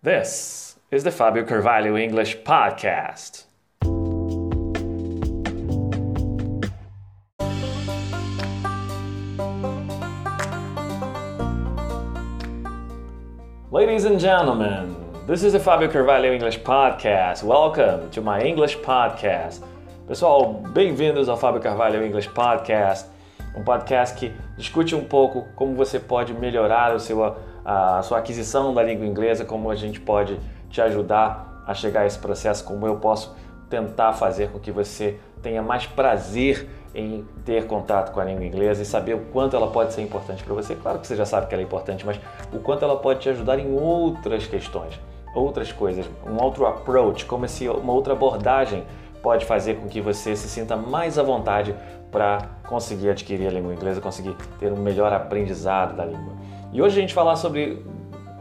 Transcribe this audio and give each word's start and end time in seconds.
This 0.00 0.76
is 0.92 1.02
the 1.02 1.10
Fabio 1.10 1.44
Carvalho 1.44 1.96
English 1.96 2.38
Podcast. 2.44 3.46
Ladies 13.72 14.04
and 14.04 14.20
gentlemen, 14.20 14.94
this 15.26 15.42
is 15.42 15.54
the 15.54 15.58
Fabio 15.58 15.90
Carvalho 15.90 16.32
English 16.32 16.60
Podcast. 16.60 17.42
Welcome 17.42 18.08
to 18.12 18.22
my 18.22 18.40
English 18.40 18.76
Podcast. 18.76 19.64
Pessoal, 20.06 20.62
bem-vindos 20.72 21.28
ao 21.28 21.36
Fábio 21.36 21.60
Carvalho 21.60 22.04
English 22.04 22.28
Podcast, 22.28 23.10
um 23.56 23.64
podcast 23.64 24.16
que 24.16 24.32
discute 24.56 24.94
um 24.94 25.02
pouco 25.02 25.48
como 25.56 25.74
você 25.74 25.98
pode 25.98 26.32
melhorar 26.32 26.94
o 26.94 27.00
seu 27.00 27.47
a 27.70 28.00
sua 28.00 28.16
aquisição 28.16 28.72
da 28.72 28.82
língua 28.82 29.04
inglesa, 29.04 29.44
como 29.44 29.70
a 29.70 29.74
gente 29.74 30.00
pode 30.00 30.40
te 30.70 30.80
ajudar 30.80 31.62
a 31.66 31.74
chegar 31.74 32.00
a 32.00 32.06
esse 32.06 32.18
processo, 32.18 32.64
como 32.64 32.86
eu 32.86 32.96
posso 32.96 33.36
tentar 33.68 34.14
fazer 34.14 34.48
com 34.50 34.58
que 34.58 34.72
você 34.72 35.20
tenha 35.42 35.60
mais 35.60 35.86
prazer 35.86 36.66
em 36.94 37.26
ter 37.44 37.66
contato 37.66 38.10
com 38.10 38.20
a 38.20 38.24
língua 38.24 38.42
inglesa 38.42 38.80
e 38.80 38.86
saber 38.86 39.14
o 39.14 39.18
quanto 39.26 39.54
ela 39.54 39.66
pode 39.66 39.92
ser 39.92 40.00
importante 40.00 40.42
para 40.42 40.54
você. 40.54 40.74
Claro 40.76 40.98
que 40.98 41.06
você 41.06 41.14
já 41.14 41.26
sabe 41.26 41.46
que 41.46 41.54
ela 41.54 41.62
é 41.62 41.66
importante, 41.66 42.06
mas 42.06 42.18
o 42.50 42.58
quanto 42.58 42.86
ela 42.86 42.96
pode 42.96 43.20
te 43.20 43.28
ajudar 43.28 43.58
em 43.58 43.70
outras 43.78 44.46
questões, 44.46 44.98
outras 45.34 45.70
coisas, 45.70 46.06
um 46.26 46.42
outro 46.42 46.64
approach, 46.64 47.26
como 47.26 47.46
se 47.46 47.68
uma 47.68 47.92
outra 47.92 48.14
abordagem 48.14 48.82
pode 49.22 49.44
fazer 49.44 49.74
com 49.74 49.88
que 49.88 50.00
você 50.00 50.34
se 50.34 50.48
sinta 50.48 50.74
mais 50.74 51.18
à 51.18 51.22
vontade 51.22 51.74
para 52.10 52.38
conseguir 52.66 53.10
adquirir 53.10 53.46
a 53.46 53.50
língua 53.50 53.74
inglesa, 53.74 54.00
conseguir 54.00 54.34
ter 54.58 54.72
um 54.72 54.76
melhor 54.76 55.12
aprendizado 55.12 55.94
da 55.94 56.06
língua. 56.06 56.32
E 56.72 56.82
hoje 56.82 56.98
a 56.98 57.00
gente 57.00 57.14
vai 57.14 57.24
falar 57.24 57.36
sobre 57.36 57.82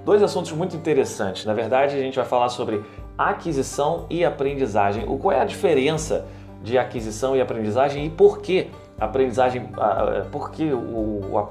dois 0.04 0.22
assuntos 0.22 0.52
muito 0.52 0.76
interessantes. 0.76 1.46
Na 1.46 1.54
verdade, 1.54 1.96
a 1.96 2.00
gente 2.00 2.16
vai 2.16 2.26
falar 2.26 2.50
sobre 2.50 2.84
aquisição 3.18 4.06
e 4.10 4.24
aprendizagem. 4.24 5.06
O 5.08 5.18
qual 5.18 5.34
é 5.34 5.40
a 5.40 5.46
diferença 5.46 6.26
de 6.62 6.78
aquisição 6.78 7.36
e 7.36 7.42
aprendizagem 7.42 8.06
e 8.06 8.10
por 8.10 8.40
que 8.40 8.70
aprendizagem, 9.00 9.70
por 10.32 10.52
que 10.52 10.72
o, 10.74 11.38
a, 11.38 11.50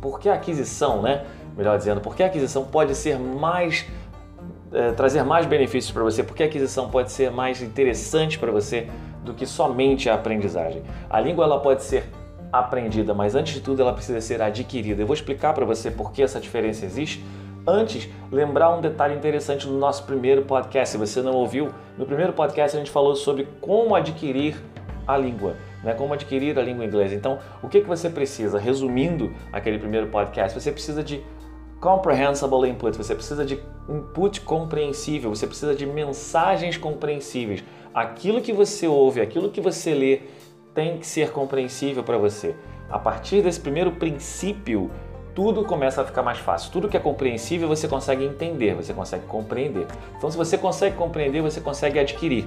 por 0.00 0.18
que 0.18 0.28
a 0.28 0.34
aquisição, 0.34 1.02
né? 1.02 1.24
Melhor 1.56 1.76
dizendo, 1.76 2.00
por 2.00 2.14
que 2.14 2.22
a 2.22 2.26
aquisição 2.26 2.64
pode 2.64 2.94
ser 2.94 3.18
mais 3.18 3.86
é, 4.72 4.92
trazer 4.92 5.22
mais 5.24 5.46
benefícios 5.46 5.92
para 5.92 6.02
você, 6.02 6.22
porque 6.22 6.42
a 6.42 6.46
aquisição 6.46 6.90
pode 6.90 7.10
ser 7.10 7.30
mais 7.30 7.62
interessante 7.62 8.38
para 8.38 8.50
você 8.50 8.88
do 9.24 9.34
que 9.34 9.46
somente 9.46 10.08
a 10.08 10.14
aprendizagem. 10.14 10.82
A 11.08 11.20
língua 11.20 11.44
ela 11.44 11.60
pode 11.60 11.82
ser 11.82 12.04
aprendida, 12.52 13.12
mas 13.14 13.34
antes 13.34 13.54
de 13.54 13.60
tudo 13.60 13.82
ela 13.82 13.92
precisa 13.92 14.20
ser 14.20 14.40
adquirida. 14.40 15.02
Eu 15.02 15.06
vou 15.06 15.14
explicar 15.14 15.52
para 15.52 15.64
você 15.64 15.90
por 15.90 16.12
que 16.12 16.22
essa 16.22 16.40
diferença 16.40 16.84
existe. 16.84 17.24
Antes, 17.66 18.08
lembrar 18.32 18.74
um 18.74 18.80
detalhe 18.80 19.14
interessante 19.14 19.66
no 19.66 19.78
nosso 19.78 20.04
primeiro 20.04 20.42
podcast. 20.42 20.92
Se 20.92 20.98
você 20.98 21.20
não 21.20 21.32
ouviu, 21.32 21.68
no 21.98 22.06
primeiro 22.06 22.32
podcast 22.32 22.76
a 22.76 22.80
gente 22.80 22.90
falou 22.90 23.14
sobre 23.14 23.46
como 23.60 23.94
adquirir 23.94 24.56
a 25.06 25.16
língua, 25.16 25.56
né? 25.82 25.92
Como 25.94 26.14
adquirir 26.14 26.58
a 26.58 26.62
língua 26.62 26.84
inglesa. 26.84 27.14
Então, 27.14 27.38
o 27.62 27.68
que, 27.68 27.80
que 27.80 27.86
você 27.86 28.08
precisa? 28.08 28.58
Resumindo 28.58 29.32
aquele 29.52 29.78
primeiro 29.78 30.08
podcast, 30.08 30.58
você 30.58 30.72
precisa 30.72 31.02
de 31.02 31.22
comprehensible 31.80 32.68
input, 32.68 32.96
você 32.96 33.14
precisa 33.14 33.44
de 33.44 33.60
input 33.88 34.40
compreensível, 34.42 35.34
você 35.34 35.46
precisa 35.46 35.74
de 35.74 35.86
mensagens 35.86 36.76
compreensíveis. 36.76 37.64
Aquilo 37.94 38.40
que 38.40 38.52
você 38.52 38.86
ouve, 38.86 39.20
aquilo 39.20 39.50
que 39.50 39.60
você 39.60 39.94
lê, 39.94 40.20
tem 40.78 40.96
que 40.96 41.06
ser 41.08 41.32
compreensível 41.32 42.04
para 42.04 42.16
você. 42.16 42.54
A 42.88 43.00
partir 43.00 43.42
desse 43.42 43.58
primeiro 43.58 43.90
princípio, 43.90 44.92
tudo 45.34 45.64
começa 45.64 46.02
a 46.02 46.04
ficar 46.04 46.22
mais 46.22 46.38
fácil. 46.38 46.70
Tudo 46.70 46.88
que 46.88 46.96
é 46.96 47.00
compreensível 47.00 47.66
você 47.66 47.88
consegue 47.88 48.24
entender, 48.24 48.76
você 48.76 48.94
consegue 48.94 49.26
compreender. 49.26 49.88
Então, 50.16 50.30
se 50.30 50.36
você 50.36 50.56
consegue 50.56 50.94
compreender, 50.94 51.42
você 51.42 51.60
consegue 51.60 51.98
adquirir. 51.98 52.46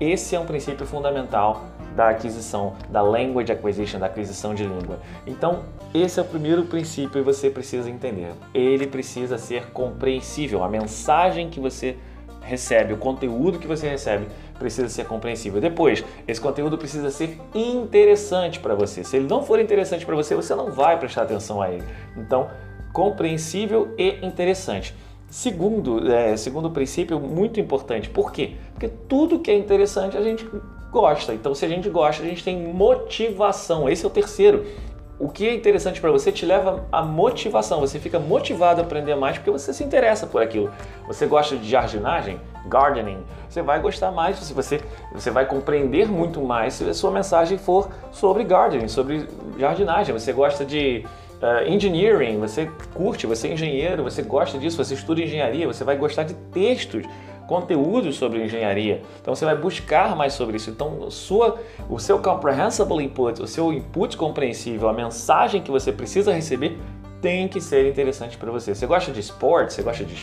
Esse 0.00 0.34
é 0.34 0.40
um 0.40 0.46
princípio 0.46 0.86
fundamental 0.86 1.66
da 1.94 2.08
aquisição, 2.08 2.72
da 2.88 3.02
language 3.02 3.52
acquisition, 3.52 3.98
da 3.98 4.06
aquisição 4.06 4.54
de 4.54 4.64
língua. 4.64 5.00
Então, 5.26 5.64
esse 5.92 6.18
é 6.18 6.22
o 6.22 6.24
primeiro 6.24 6.64
princípio 6.64 7.20
e 7.20 7.22
você 7.22 7.50
precisa 7.50 7.90
entender. 7.90 8.32
Ele 8.54 8.86
precisa 8.86 9.36
ser 9.36 9.72
compreensível. 9.72 10.64
A 10.64 10.68
mensagem 10.70 11.50
que 11.50 11.60
você 11.60 11.98
recebe, 12.40 12.94
o 12.94 12.96
conteúdo 12.96 13.58
que 13.58 13.66
você 13.66 13.86
recebe 13.86 14.26
precisa 14.58 14.88
ser 14.88 15.06
compreensível. 15.06 15.60
Depois, 15.60 16.04
esse 16.26 16.40
conteúdo 16.40 16.76
precisa 16.76 17.10
ser 17.10 17.38
interessante 17.54 18.60
para 18.60 18.74
você. 18.74 19.04
Se 19.04 19.16
ele 19.16 19.26
não 19.26 19.42
for 19.42 19.60
interessante 19.60 20.04
para 20.04 20.16
você, 20.16 20.34
você 20.34 20.54
não 20.54 20.70
vai 20.70 20.98
prestar 20.98 21.22
atenção 21.22 21.62
a 21.62 21.70
ele. 21.70 21.84
Então, 22.16 22.48
compreensível 22.92 23.94
e 23.96 24.24
interessante. 24.26 24.94
Segundo, 25.30 26.10
é, 26.10 26.36
segundo 26.36 26.70
princípio 26.70 27.20
muito 27.20 27.60
importante. 27.60 28.08
Por 28.08 28.32
quê? 28.32 28.54
Porque 28.72 28.88
tudo 28.88 29.38
que 29.38 29.50
é 29.50 29.56
interessante 29.56 30.16
a 30.16 30.22
gente 30.22 30.48
gosta. 30.90 31.34
Então, 31.34 31.54
se 31.54 31.64
a 31.64 31.68
gente 31.68 31.88
gosta, 31.90 32.22
a 32.22 32.26
gente 32.26 32.42
tem 32.42 32.72
motivação. 32.72 33.88
Esse 33.88 34.04
é 34.04 34.08
o 34.08 34.10
terceiro. 34.10 34.64
O 35.18 35.28
que 35.28 35.48
é 35.48 35.54
interessante 35.54 36.00
para 36.00 36.10
você 36.10 36.30
te 36.30 36.46
leva 36.46 36.86
à 36.90 37.02
motivação. 37.02 37.80
Você 37.80 37.98
fica 37.98 38.18
motivado 38.18 38.80
a 38.80 38.84
aprender 38.84 39.16
mais 39.16 39.36
porque 39.36 39.50
você 39.50 39.72
se 39.72 39.84
interessa 39.84 40.26
por 40.26 40.40
aquilo. 40.40 40.70
Você 41.06 41.26
gosta 41.26 41.56
de 41.56 41.68
jardinagem, 41.68 42.40
gardening, 42.68 43.18
você 43.48 43.62
vai 43.62 43.80
gostar 43.80 44.10
mais, 44.12 44.38
você, 44.50 44.80
você 45.12 45.30
vai 45.30 45.46
compreender 45.46 46.06
muito 46.06 46.40
mais 46.40 46.74
se 46.74 46.84
a 46.84 46.94
sua 46.94 47.10
mensagem 47.10 47.58
for 47.58 47.88
sobre 48.12 48.44
gardening, 48.44 48.88
sobre 48.88 49.26
jardinagem. 49.58 50.12
Você 50.12 50.32
gosta 50.32 50.64
de 50.64 51.04
uh, 51.42 51.68
engineering, 51.68 52.38
você 52.38 52.70
curte, 52.94 53.26
você 53.26 53.48
é 53.48 53.52
engenheiro, 53.52 54.02
você 54.02 54.22
gosta 54.22 54.58
disso, 54.58 54.82
você 54.82 54.94
estuda 54.94 55.20
engenharia, 55.20 55.66
você 55.66 55.84
vai 55.84 55.96
gostar 55.96 56.24
de 56.24 56.34
textos 56.34 57.04
conteúdos 57.46 58.16
sobre 58.16 58.44
engenharia. 58.44 59.02
Então 59.20 59.34
você 59.34 59.44
vai 59.44 59.56
buscar 59.56 60.14
mais 60.14 60.34
sobre 60.34 60.56
isso. 60.56 60.68
Então 60.70 61.10
sua, 61.10 61.58
o 61.88 61.98
seu 61.98 62.18
comprehensible 62.18 63.02
input, 63.02 63.42
o 63.42 63.46
seu 63.46 63.72
input 63.72 64.16
compreensível, 64.16 64.88
a 64.88 64.92
mensagem 64.92 65.62
que 65.62 65.70
você 65.70 65.90
precisa 65.90 66.32
receber 66.32 66.78
tem 67.20 67.48
que 67.48 67.60
ser 67.60 67.88
interessante 67.88 68.36
para 68.36 68.52
você. 68.52 68.74
Você 68.74 68.86
gosta 68.86 69.10
de 69.10 69.20
esporte? 69.20 69.72
Você 69.72 69.82
gosta 69.82 70.04
de 70.04 70.14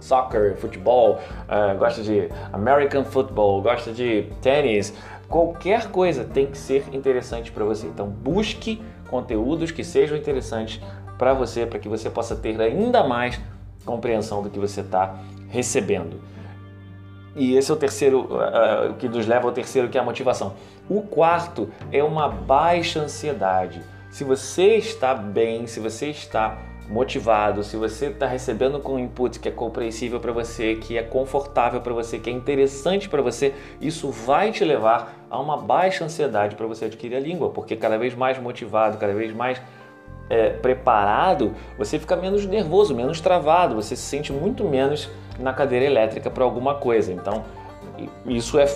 soccer, 0.00 0.56
futebol? 0.56 1.20
Uh, 1.48 1.78
gosta 1.78 2.02
de 2.02 2.28
American 2.52 3.04
football? 3.04 3.62
Gosta 3.62 3.92
de 3.92 4.26
tênis? 4.42 4.94
Qualquer 5.28 5.90
coisa 5.90 6.24
tem 6.24 6.46
que 6.46 6.58
ser 6.58 6.84
interessante 6.92 7.52
para 7.52 7.64
você. 7.64 7.86
Então 7.86 8.06
busque 8.06 8.82
conteúdos 9.08 9.70
que 9.70 9.84
sejam 9.84 10.16
interessantes 10.16 10.80
para 11.16 11.34
você, 11.34 11.66
para 11.66 11.78
que 11.78 11.88
você 11.88 12.08
possa 12.10 12.34
ter 12.34 12.60
ainda 12.60 13.04
mais 13.04 13.40
compreensão 13.84 14.42
do 14.42 14.50
que 14.50 14.58
você 14.58 14.80
está 14.80 15.16
recebendo. 15.48 16.20
E 17.36 17.56
esse 17.56 17.70
é 17.70 17.74
o 17.74 17.76
terceiro, 17.76 18.22
uh, 18.22 18.94
que 18.94 19.08
nos 19.08 19.26
leva 19.26 19.46
ao 19.46 19.52
terceiro, 19.52 19.88
que 19.88 19.96
é 19.96 20.00
a 20.00 20.04
motivação. 20.04 20.54
O 20.88 21.02
quarto 21.02 21.70
é 21.92 22.02
uma 22.02 22.28
baixa 22.28 23.00
ansiedade. 23.00 23.80
Se 24.10 24.24
você 24.24 24.76
está 24.76 25.14
bem, 25.14 25.66
se 25.66 25.78
você 25.78 26.08
está 26.08 26.58
motivado, 26.90 27.62
se 27.62 27.76
você 27.76 28.06
está 28.06 28.26
recebendo 28.26 28.80
com 28.80 28.98
input 28.98 29.38
que 29.38 29.48
é 29.48 29.52
compreensível 29.52 30.18
para 30.18 30.32
você, 30.32 30.74
que 30.74 30.98
é 30.98 31.02
confortável 31.02 31.80
para 31.80 31.94
você, 31.94 32.18
que 32.18 32.28
é 32.28 32.32
interessante 32.32 33.08
para 33.08 33.22
você, 33.22 33.54
isso 33.80 34.10
vai 34.10 34.50
te 34.50 34.64
levar 34.64 35.14
a 35.30 35.38
uma 35.38 35.56
baixa 35.56 36.04
ansiedade 36.04 36.56
para 36.56 36.66
você 36.66 36.86
adquirir 36.86 37.14
a 37.14 37.20
língua, 37.20 37.50
porque 37.50 37.76
cada 37.76 37.96
vez 37.96 38.14
mais 38.16 38.38
motivado, 38.40 38.98
cada 38.98 39.14
vez 39.14 39.32
mais 39.32 39.62
é, 40.28 40.50
preparado, 40.50 41.54
você 41.78 41.96
fica 41.96 42.16
menos 42.16 42.44
nervoso, 42.44 42.92
menos 42.92 43.20
travado, 43.20 43.76
você 43.76 43.94
se 43.94 44.02
sente 44.02 44.32
muito 44.32 44.64
menos 44.64 45.08
na 45.38 45.52
cadeira 45.52 45.86
elétrica 45.86 46.28
para 46.28 46.42
alguma 46.42 46.74
coisa. 46.74 47.12
Então, 47.12 47.44
isso 48.26 48.58
é 48.58 48.66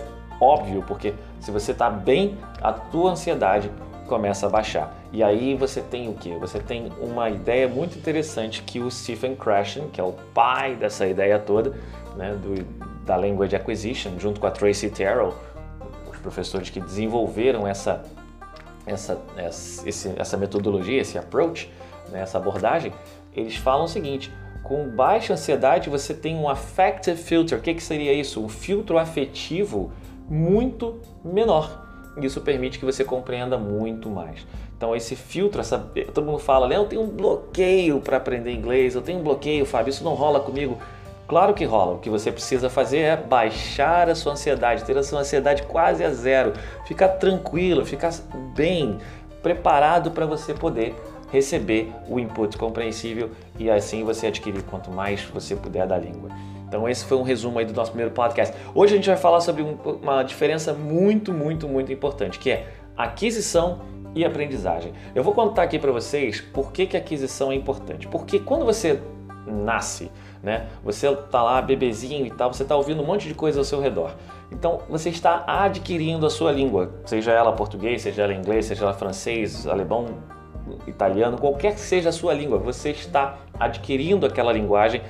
óbvio, 0.41 0.85
porque 0.87 1.15
se 1.41 1.51
você 1.51 1.73
está 1.73 1.91
bem, 1.91 2.39
a 2.63 2.73
tua 2.73 3.11
ansiedade 3.11 3.71
começa 4.07 4.47
a 4.47 4.51
baixar. 4.51 4.95
E 5.13 5.23
aí 5.23 5.55
você 5.55 5.81
tem 5.81 6.09
o 6.09 6.15
que? 6.15 6.35
Você 6.37 6.59
tem 6.59 6.93
uma 7.01 7.31
ideia 7.31 7.69
muito 7.69 7.99
interessante 7.99 8.63
que 8.63 8.81
o 8.81 8.91
Stephen 8.91 9.35
Krashen, 9.35 9.89
que 9.89 10.01
é 10.01 10.05
o 10.05 10.13
pai 10.33 10.77
dessa 10.77 11.07
ideia 11.07 11.39
toda, 11.39 11.75
né, 12.17 12.35
do, 12.35 12.65
da 13.05 13.17
Language 13.17 13.57
Acquisition, 13.57 14.19
junto 14.19 14.41
com 14.41 14.47
a 14.47 14.51
Tracy 14.51 14.91
Terrell, 14.91 15.35
os 16.11 16.19
professores 16.19 16.71
que 16.71 16.81
desenvolveram 16.81 17.67
essa, 17.67 18.03
essa, 18.87 19.21
essa, 19.37 20.15
essa 20.17 20.37
metodologia, 20.37 21.01
esse 21.01 21.19
approach, 21.19 21.71
né, 22.11 22.21
essa 22.21 22.39
abordagem, 22.39 22.93
eles 23.35 23.57
falam 23.57 23.85
o 23.85 23.89
seguinte: 23.89 24.33
com 24.63 24.89
baixa 24.89 25.35
ansiedade, 25.35 25.91
você 25.91 26.15
tem 26.15 26.37
um 26.37 26.49
affective 26.49 27.21
filter. 27.21 27.59
O 27.59 27.61
que, 27.61 27.75
que 27.75 27.83
seria 27.83 28.13
isso? 28.13 28.43
Um 28.43 28.49
filtro 28.49 28.99
afetivo 28.99 29.93
muito 30.29 31.01
menor. 31.23 31.84
Isso 32.21 32.41
permite 32.41 32.79
que 32.79 32.85
você 32.85 33.05
compreenda 33.05 33.59
muito 33.59 34.09
mais. 34.09 34.47
Então, 34.77 34.95
esse 34.95 35.17
filtro, 35.17 35.61
essa, 35.61 35.79
todo 36.13 36.25
mundo 36.25 36.39
fala, 36.39 36.73
eu 36.73 36.85
tenho 36.85 37.03
um 37.03 37.09
bloqueio 37.09 38.01
para 38.01 38.19
aprender 38.19 38.53
inglês, 38.53 38.95
eu 38.95 39.03
tenho 39.03 39.19
um 39.19 39.23
bloqueio, 39.23 39.67
Fábio, 39.67 39.91
isso 39.91 40.05
não 40.05 40.15
rola 40.15 40.41
comigo. 40.41 40.79
Claro 41.27 41.55
que 41.55 41.65
rola. 41.65 41.95
O 41.95 41.99
que 41.99 42.11
você 42.11 42.31
precisa 42.31 42.69
fazer 42.69 42.99
é 42.99 43.17
baixar 43.17 44.09
a 44.09 44.15
sua 44.15 44.33
ansiedade, 44.33 44.85
ter 44.85 44.97
a 44.97 45.03
sua 45.03 45.21
ansiedade 45.21 45.63
quase 45.65 46.05
a 46.05 46.11
zero, 46.11 46.53
ficar 46.87 47.09
tranquilo, 47.09 47.85
ficar 47.85 48.13
bem, 48.55 48.99
preparado 49.43 50.11
para 50.11 50.27
você 50.27 50.55
poder 50.55 50.95
receber 51.33 51.93
o 52.09 52.21
input 52.21 52.57
compreensível 52.57 53.31
e 53.59 53.69
assim 53.69 54.05
você 54.05 54.29
adquirir 54.29 54.63
quanto 54.63 54.91
mais 54.91 55.23
você 55.25 55.57
puder 55.57 55.87
da 55.87 55.99
língua. 55.99 56.31
Então 56.75 56.89
esse 56.89 57.05
foi 57.05 57.17
um 57.17 57.23
resumo 57.23 57.61
aí 57.61 57.65
do 57.65 57.73
nosso 57.73 57.93
primeiro 57.93 58.13
podcast. 58.13 58.53
Hoje 58.75 58.95
a 58.95 58.97
gente 58.97 59.07
vai 59.07 59.17
falar 59.17 59.41
sobre 59.41 59.63
uma 59.63 60.25
diferença 60.25 60.73
muito, 60.73 61.33
muito, 61.33 61.69
muito 61.69 61.93
importante, 61.93 62.37
que 62.37 62.51
é 62.51 62.67
aquisição 62.97 63.79
e 64.13 64.25
aprendizagem. 64.25 64.93
Eu 65.15 65.23
vou 65.23 65.33
contar 65.33 65.63
aqui 65.63 65.79
para 65.79 65.93
vocês 65.93 66.41
por 66.41 66.73
que, 66.73 66.87
que 66.87 66.97
aquisição 66.97 67.53
é 67.53 67.55
importante. 67.55 68.09
Porque 68.09 68.41
quando 68.41 68.65
você 68.65 69.01
nasce, 69.47 70.11
né? 70.43 70.67
Você 70.83 71.09
está 71.09 71.45
lá 71.45 71.63
bebezinho 71.63 72.27
e 72.27 72.31
tal, 72.31 72.53
você 72.53 72.65
está 72.65 72.75
ouvindo 72.75 73.05
um 73.05 73.07
monte 73.07 73.29
de 73.29 73.35
coisa 73.35 73.61
ao 73.61 73.65
seu 73.65 73.81
redor. 73.81 74.11
Então 74.51 74.81
você 74.89 75.11
está 75.11 75.45
adquirindo 75.47 76.27
a 76.27 76.31
sua 76.31 76.51
língua, 76.51 76.91
seja 77.05 77.31
ela 77.31 77.53
português, 77.53 78.03
seja 78.03 78.25
ela 78.25 78.35
inglês, 78.35 78.67
seja 78.67 78.83
ela 78.83 78.95
francês, 78.95 79.65
alemão, 79.65 80.07
italiano, 80.87 81.39
qualquer 81.39 81.75
que 81.75 81.81
seja 81.81 82.09
a 82.09 82.13
sua 82.13 82.33
língua, 82.35 82.59
você 82.59 82.91
está 82.91 83.37
adquirindo 83.59 84.27
aquela 84.27 84.53
linguagem 84.53 85.03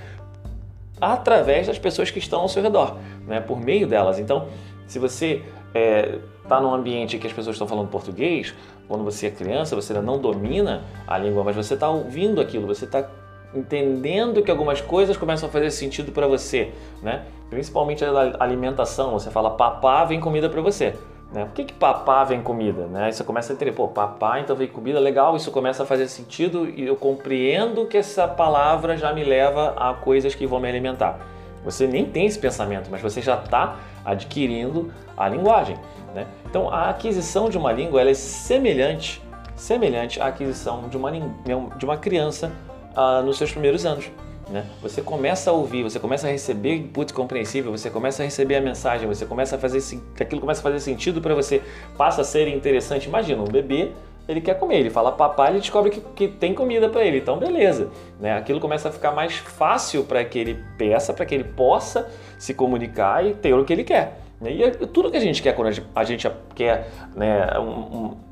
através 1.00 1.66
das 1.66 1.78
pessoas 1.78 2.10
que 2.10 2.18
estão 2.18 2.40
ao 2.40 2.48
seu 2.48 2.62
redor, 2.62 2.96
né? 3.26 3.40
por 3.40 3.60
meio 3.60 3.86
delas. 3.86 4.18
Então, 4.18 4.48
se 4.86 4.98
você 4.98 5.42
está 5.68 5.78
é, 5.78 6.18
tá 6.48 6.60
num 6.60 6.72
ambiente 6.72 7.18
que 7.18 7.26
as 7.26 7.32
pessoas 7.32 7.56
estão 7.56 7.66
falando 7.66 7.88
português, 7.88 8.54
quando 8.86 9.02
você 9.02 9.26
é 9.26 9.30
criança, 9.30 9.74
você 9.74 9.92
ainda 9.92 10.04
não 10.04 10.18
domina 10.18 10.84
a 11.06 11.18
língua, 11.18 11.42
mas 11.42 11.56
você 11.56 11.74
está 11.74 11.88
ouvindo 11.88 12.40
aquilo, 12.40 12.66
você 12.66 12.84
está 12.84 13.08
entendendo 13.54 14.42
que 14.42 14.50
algumas 14.50 14.80
coisas 14.80 15.16
começam 15.16 15.48
a 15.48 15.52
fazer 15.52 15.70
sentido 15.70 16.12
para 16.12 16.26
você, 16.26 16.72
né? 17.02 17.24
Principalmente 17.48 18.04
a 18.04 18.36
alimentação, 18.40 19.12
você 19.12 19.30
fala 19.30 19.50
papá, 19.50 20.04
vem 20.04 20.20
comida 20.20 20.48
para 20.48 20.60
você. 20.60 20.94
Né? 21.34 21.44
Por 21.44 21.52
que, 21.52 21.64
que 21.64 21.74
papá 21.74 22.22
vem 22.22 22.40
comida? 22.40 22.86
Né? 22.86 23.10
Você 23.10 23.24
começa 23.24 23.52
a 23.52 23.54
entender, 23.54 23.72
pô, 23.72 23.88
papá, 23.88 24.38
então 24.38 24.54
vem 24.54 24.68
comida, 24.68 25.00
legal, 25.00 25.34
isso 25.34 25.50
começa 25.50 25.82
a 25.82 25.86
fazer 25.86 26.06
sentido 26.06 26.70
e 26.70 26.86
eu 26.86 26.94
compreendo 26.94 27.86
que 27.86 27.96
essa 27.96 28.28
palavra 28.28 28.96
já 28.96 29.12
me 29.12 29.24
leva 29.24 29.74
a 29.76 29.92
coisas 29.94 30.32
que 30.32 30.46
vão 30.46 30.60
me 30.60 30.68
alimentar. 30.68 31.18
Você 31.64 31.88
nem 31.88 32.04
tem 32.04 32.26
esse 32.26 32.38
pensamento, 32.38 32.88
mas 32.88 33.02
você 33.02 33.20
já 33.20 33.34
está 33.34 33.76
adquirindo 34.04 34.92
a 35.16 35.28
linguagem. 35.28 35.76
Né? 36.14 36.24
Então, 36.46 36.70
a 36.72 36.90
aquisição 36.90 37.48
de 37.48 37.58
uma 37.58 37.72
língua 37.72 38.00
é 38.08 38.14
semelhante, 38.14 39.20
semelhante 39.56 40.20
à 40.20 40.26
aquisição 40.26 40.88
de 40.88 40.96
uma, 40.96 41.10
de 41.10 41.84
uma 41.84 41.96
criança 41.96 42.52
ah, 42.94 43.22
nos 43.22 43.38
seus 43.38 43.50
primeiros 43.50 43.84
anos. 43.84 44.08
Né? 44.48 44.64
Você 44.82 45.00
começa 45.00 45.50
a 45.50 45.52
ouvir, 45.52 45.82
você 45.82 45.98
começa 45.98 46.26
a 46.26 46.30
receber 46.30 46.74
input 46.74 47.12
compreensível, 47.12 47.70
você 47.70 47.88
começa 47.90 48.22
a 48.22 48.24
receber 48.24 48.56
a 48.56 48.60
mensagem, 48.60 49.06
você 49.08 49.24
começa 49.24 49.56
a 49.56 49.58
fazer 49.58 49.82
aquilo 50.20 50.40
começa 50.40 50.60
a 50.60 50.62
fazer 50.62 50.80
sentido 50.80 51.20
para 51.20 51.34
você, 51.34 51.62
passa 51.96 52.20
a 52.20 52.24
ser 52.24 52.48
interessante. 52.48 53.08
Imagina 53.08 53.42
um 53.42 53.46
bebê, 53.46 53.92
ele 54.28 54.40
quer 54.40 54.58
comer, 54.58 54.80
ele 54.80 54.90
fala 54.90 55.12
papai, 55.12 55.50
ele 55.50 55.60
descobre 55.60 55.90
que, 55.90 56.00
que 56.00 56.28
tem 56.28 56.54
comida 56.54 56.88
para 56.88 57.04
ele, 57.04 57.18
então 57.18 57.38
beleza, 57.38 57.90
né? 58.18 58.36
Aquilo 58.36 58.60
começa 58.60 58.88
a 58.88 58.92
ficar 58.92 59.12
mais 59.12 59.34
fácil 59.34 60.04
para 60.04 60.24
que 60.24 60.38
ele 60.38 60.64
peça, 60.78 61.12
para 61.12 61.26
que 61.26 61.34
ele 61.34 61.44
possa 61.44 62.10
se 62.38 62.54
comunicar 62.54 63.24
e 63.24 63.34
ter 63.34 63.54
o 63.54 63.64
que 63.64 63.72
ele 63.72 63.84
quer. 63.84 64.23
Né? 64.44 64.52
E 64.52 64.62
é 64.62 64.70
tudo 64.70 65.10
que 65.10 65.16
a 65.16 65.20
gente 65.20 65.42
quer 65.42 65.54
quando 65.56 65.68
a 65.94 66.04
gente 66.04 66.30
quer 66.54 66.90
né, 67.16 67.58
um, 67.58 67.64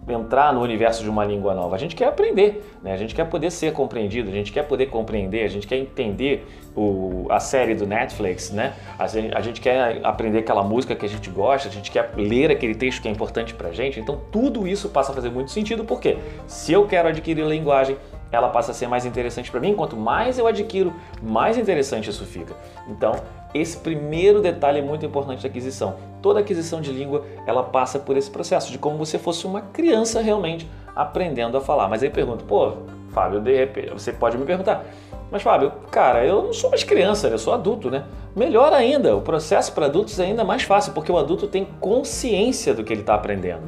um, 0.06 0.12
entrar 0.12 0.52
no 0.52 0.60
universo 0.60 1.02
de 1.02 1.08
uma 1.08 1.24
língua 1.24 1.54
nova, 1.54 1.74
a 1.74 1.78
gente 1.78 1.96
quer 1.96 2.08
aprender, 2.08 2.62
né? 2.82 2.92
a 2.92 2.96
gente 2.98 3.14
quer 3.14 3.24
poder 3.24 3.50
ser 3.50 3.72
compreendido, 3.72 4.28
a 4.28 4.32
gente 4.32 4.52
quer 4.52 4.64
poder 4.64 4.86
compreender, 4.86 5.42
a 5.42 5.48
gente 5.48 5.66
quer 5.66 5.76
entender 5.76 6.46
o, 6.76 7.26
a 7.30 7.40
série 7.40 7.74
do 7.74 7.86
Netflix, 7.86 8.50
né? 8.50 8.74
a, 8.98 9.06
gente, 9.06 9.34
a 9.34 9.40
gente 9.40 9.60
quer 9.60 10.00
aprender 10.04 10.40
aquela 10.40 10.62
música 10.62 10.94
que 10.94 11.06
a 11.06 11.08
gente 11.08 11.30
gosta, 11.30 11.68
a 11.68 11.72
gente 11.72 11.90
quer 11.90 12.12
ler 12.14 12.50
aquele 12.50 12.74
texto 12.74 13.00
que 13.00 13.08
é 13.08 13.10
importante 13.10 13.54
para 13.54 13.68
a 13.68 13.72
gente. 13.72 13.98
Então 13.98 14.20
tudo 14.30 14.68
isso 14.68 14.90
passa 14.90 15.12
a 15.12 15.14
fazer 15.14 15.30
muito 15.30 15.50
sentido, 15.50 15.82
porque 15.82 16.18
se 16.46 16.72
eu 16.74 16.86
quero 16.86 17.08
adquirir 17.08 17.46
linguagem, 17.46 17.96
ela 18.32 18.48
passa 18.48 18.72
a 18.72 18.74
ser 18.74 18.88
mais 18.88 19.04
interessante 19.04 19.50
para 19.50 19.60
mim. 19.60 19.74
Quanto 19.74 19.96
mais 19.96 20.38
eu 20.38 20.46
adquiro, 20.46 20.92
mais 21.22 21.58
interessante 21.58 22.08
isso 22.08 22.24
fica. 22.24 22.56
Então, 22.88 23.14
esse 23.54 23.76
primeiro 23.76 24.40
detalhe 24.40 24.78
é 24.78 24.82
muito 24.82 25.04
importante 25.04 25.42
da 25.42 25.48
aquisição. 25.48 25.96
Toda 26.22 26.40
aquisição 26.40 26.80
de 26.80 26.90
língua, 26.90 27.24
ela 27.46 27.62
passa 27.62 27.98
por 27.98 28.16
esse 28.16 28.30
processo 28.30 28.72
de 28.72 28.78
como 28.78 28.96
você 28.96 29.18
fosse 29.18 29.46
uma 29.46 29.60
criança 29.60 30.20
realmente 30.20 30.68
aprendendo 30.96 31.56
a 31.56 31.60
falar. 31.60 31.86
Mas 31.88 32.02
aí 32.02 32.08
pergunto, 32.08 32.44
pô, 32.44 32.72
Fábio, 33.10 33.40
de 33.40 33.54
repente, 33.54 33.90
você 33.90 34.12
pode 34.12 34.38
me 34.38 34.46
perguntar, 34.46 34.84
mas 35.30 35.42
Fábio, 35.42 35.72
cara, 35.90 36.24
eu 36.24 36.42
não 36.42 36.52
sou 36.52 36.70
mais 36.70 36.82
criança, 36.84 37.28
eu 37.28 37.38
sou 37.38 37.52
adulto, 37.52 37.90
né? 37.90 38.04
Melhor 38.34 38.72
ainda, 38.72 39.14
o 39.16 39.20
processo 39.20 39.72
para 39.72 39.86
adultos 39.86 40.18
é 40.18 40.24
ainda 40.24 40.44
mais 40.44 40.62
fácil, 40.62 40.92
porque 40.92 41.12
o 41.12 41.18
adulto 41.18 41.46
tem 41.46 41.66
consciência 41.80 42.72
do 42.72 42.82
que 42.82 42.92
ele 42.92 43.00
está 43.02 43.14
aprendendo. 43.14 43.62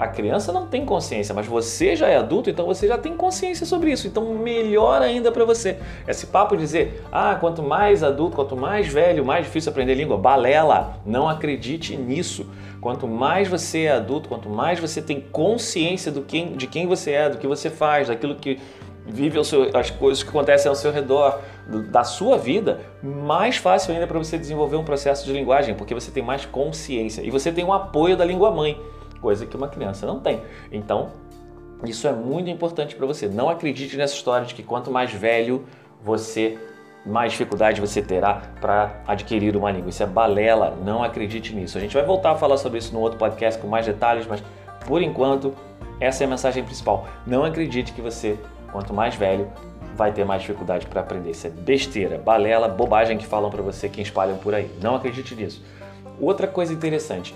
A 0.00 0.08
criança 0.08 0.50
não 0.50 0.66
tem 0.66 0.82
consciência, 0.86 1.34
mas 1.34 1.46
você 1.46 1.94
já 1.94 2.08
é 2.08 2.16
adulto, 2.16 2.48
então 2.48 2.64
você 2.64 2.88
já 2.88 2.96
tem 2.96 3.14
consciência 3.14 3.66
sobre 3.66 3.92
isso. 3.92 4.06
Então, 4.06 4.24
melhor 4.34 5.02
ainda 5.02 5.30
para 5.30 5.44
você. 5.44 5.76
Esse 6.08 6.26
papo 6.28 6.56
de 6.56 6.62
dizer, 6.62 7.04
ah, 7.12 7.36
quanto 7.38 7.62
mais 7.62 8.02
adulto, 8.02 8.34
quanto 8.34 8.56
mais 8.56 8.88
velho, 8.88 9.22
mais 9.26 9.44
difícil 9.44 9.70
aprender 9.70 9.94
língua. 9.94 10.16
Balela, 10.16 10.98
não 11.04 11.28
acredite 11.28 11.98
nisso. 11.98 12.46
Quanto 12.80 13.06
mais 13.06 13.46
você 13.46 13.82
é 13.82 13.92
adulto, 13.92 14.30
quanto 14.30 14.48
mais 14.48 14.80
você 14.80 15.02
tem 15.02 15.20
consciência 15.20 16.10
do 16.10 16.22
quem, 16.22 16.56
de 16.56 16.66
quem 16.66 16.86
você 16.86 17.10
é, 17.10 17.28
do 17.28 17.36
que 17.36 17.46
você 17.46 17.68
faz, 17.68 18.08
daquilo 18.08 18.36
que 18.36 18.58
vive 19.04 19.44
seu, 19.44 19.68
as 19.76 19.90
coisas 19.90 20.22
que 20.22 20.30
acontecem 20.30 20.70
ao 20.70 20.74
seu 20.74 20.92
redor, 20.92 21.40
do, 21.68 21.82
da 21.82 22.04
sua 22.04 22.38
vida, 22.38 22.80
mais 23.02 23.58
fácil 23.58 23.92
ainda 23.92 24.06
para 24.06 24.18
você 24.18 24.38
desenvolver 24.38 24.76
um 24.76 24.84
processo 24.84 25.26
de 25.26 25.32
linguagem, 25.34 25.74
porque 25.74 25.92
você 25.92 26.10
tem 26.10 26.22
mais 26.22 26.46
consciência 26.46 27.20
e 27.20 27.30
você 27.30 27.52
tem 27.52 27.64
o 27.64 27.72
apoio 27.74 28.16
da 28.16 28.24
língua 28.24 28.50
mãe 28.50 28.80
coisa 29.20 29.46
que 29.46 29.56
uma 29.56 29.68
criança 29.68 30.06
não 30.06 30.20
tem. 30.20 30.42
Então, 30.72 31.10
isso 31.84 32.06
é 32.06 32.12
muito 32.12 32.50
importante 32.50 32.94
para 32.94 33.06
você. 33.06 33.28
Não 33.28 33.48
acredite 33.48 33.96
nessa 33.96 34.14
história 34.14 34.46
de 34.46 34.54
que 34.54 34.62
quanto 34.62 34.90
mais 34.90 35.12
velho 35.12 35.64
você, 36.02 36.58
mais 37.06 37.32
dificuldade 37.32 37.80
você 37.80 38.02
terá 38.02 38.42
para 38.60 39.02
adquirir 39.06 39.56
uma 39.56 39.70
língua. 39.70 39.90
Isso 39.90 40.02
é 40.02 40.06
balela, 40.06 40.76
não 40.84 41.02
acredite 41.02 41.54
nisso. 41.54 41.78
A 41.78 41.80
gente 41.80 41.94
vai 41.94 42.04
voltar 42.04 42.32
a 42.32 42.36
falar 42.36 42.56
sobre 42.58 42.78
isso 42.78 42.92
no 42.92 43.00
outro 43.00 43.18
podcast 43.18 43.60
com 43.60 43.66
mais 43.66 43.86
detalhes, 43.86 44.26
mas 44.26 44.42
por 44.86 45.02
enquanto, 45.02 45.54
essa 45.98 46.24
é 46.24 46.26
a 46.26 46.30
mensagem 46.30 46.64
principal. 46.64 47.06
Não 47.26 47.44
acredite 47.44 47.92
que 47.92 48.00
você, 48.00 48.38
quanto 48.72 48.92
mais 48.92 49.14
velho, 49.14 49.50
vai 49.94 50.12
ter 50.12 50.24
mais 50.24 50.42
dificuldade 50.42 50.86
para 50.86 51.00
aprender. 51.00 51.30
Isso 51.30 51.46
é 51.46 51.50
besteira, 51.50 52.18
balela, 52.18 52.68
bobagem 52.68 53.18
que 53.18 53.26
falam 53.26 53.50
para 53.50 53.62
você, 53.62 53.88
que 53.88 54.00
espalham 54.00 54.36
por 54.38 54.54
aí. 54.54 54.70
Não 54.82 54.94
acredite 54.94 55.34
nisso. 55.34 55.62
Outra 56.18 56.46
coisa 56.46 56.72
interessante, 56.72 57.34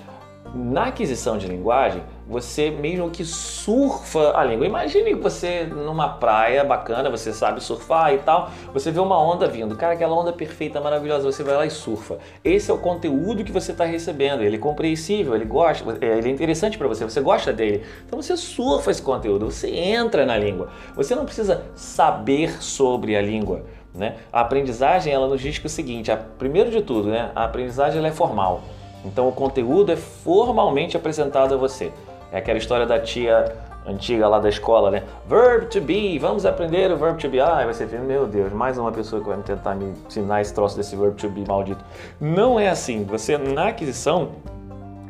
na 0.55 0.87
aquisição 0.87 1.37
de 1.37 1.49
linguagem, 1.49 2.03
você 2.27 2.71
mesmo 2.71 3.11
que 3.11 3.25
surfa 3.25 4.37
a 4.37 4.45
língua. 4.45 4.67
Imagine 4.67 5.15
você 5.15 5.65
numa 5.65 6.09
praia 6.09 6.65
bacana, 6.65 7.11
você 7.11 7.33
sabe 7.33 7.63
surfar 7.63 8.15
e 8.15 8.19
tal, 8.19 8.51
você 8.73 8.91
vê 8.91 9.01
uma 9.01 9.21
onda 9.21 9.49
vindo, 9.49 9.77
cara, 9.77 9.95
aquela 9.95 10.15
onda 10.15 10.33
perfeita, 10.33 10.81
maravilhosa, 10.81 11.31
você 11.31 11.43
vai 11.43 11.57
lá 11.57 11.67
e 11.67 11.71
surfa. 11.71 12.19
Esse 12.45 12.71
é 12.71 12.75
o 12.75 12.79
conteúdo 12.79 13.43
que 13.43 13.53
você 13.53 13.73
está 13.73 13.85
recebendo, 13.85 14.43
ele 14.43 14.57
é 14.57 14.59
compreensível, 14.59 15.35
ele 15.35 15.45
gosta, 15.45 15.99
é, 16.01 16.19
ele 16.19 16.29
é 16.29 16.33
interessante 16.33 16.79
para 16.79 16.87
você, 16.87 17.05
você 17.05 17.21
gosta 17.21 17.53
dele. 17.53 17.85
Então 18.07 18.21
você 18.21 18.37
surfa 18.37 18.91
esse 18.91 19.03
conteúdo, 19.03 19.51
você 19.51 19.69
entra 19.69 20.25
na 20.25 20.37
língua. 20.37 20.69
Você 20.95 21.15
não 21.15 21.25
precisa 21.25 21.65
saber 21.75 22.63
sobre 22.63 23.17
a 23.17 23.21
língua. 23.21 23.63
Né? 23.95 24.17
A 24.33 24.41
aprendizagem 24.41 25.13
ela 25.13 25.29
nos 25.29 25.41
diz 25.41 25.59
que 25.59 25.67
é 25.67 25.69
o 25.69 25.71
seguinte, 25.71 26.11
a, 26.11 26.17
primeiro 26.17 26.71
de 26.71 26.83
tudo, 26.83 27.09
né, 27.09 27.31
a 27.35 27.45
aprendizagem 27.45 27.99
ela 27.99 28.09
é 28.09 28.13
formal. 28.13 28.63
Então 29.05 29.29
o 29.29 29.33
conteúdo 29.33 29.93
é 29.93 29.97
formalmente 29.97 30.97
apresentado 30.97 31.55
a 31.55 31.57
você. 31.57 31.93
É 32.33 32.39
aquela 32.39 32.59
história 32.59 32.87
da 32.87 32.99
tia 32.99 33.55
antiga 33.87 34.27
lá 34.27 34.39
da 34.39 34.49
escola, 34.49 34.91
né? 34.91 35.03
Verb 35.29 35.67
to 35.67 35.81
be, 35.81 36.19
vamos 36.19 36.47
aprender 36.47 36.91
o 36.91 36.97
verb 36.97 37.19
to 37.21 37.29
be. 37.29 37.39
Ah, 37.39 37.63
vai 37.65 37.75
ser, 37.75 37.87
meu 38.01 38.27
Deus, 38.27 38.53
mais 38.53 38.79
uma 38.79 38.91
pessoa 38.91 39.23
que 39.23 39.29
vai 39.29 39.39
tentar 39.39 39.75
me 39.75 39.93
ensinar 40.07 40.41
esse 40.41 40.53
troço 40.55 40.77
desse 40.77 40.97
verb 40.97 41.15
to 41.17 41.29
be 41.29 41.45
maldito. 41.47 41.85
Não 42.21 42.59
é 42.59 42.69
assim. 42.69 43.05
Você, 43.05 43.37
na 43.37 43.69
aquisição, 43.69 44.31